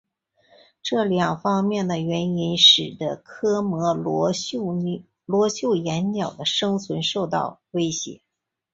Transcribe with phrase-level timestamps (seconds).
[0.81, 4.65] 这两方面的原因使得科摩罗绣
[5.75, 8.19] 眼鸟的生存受到威胁。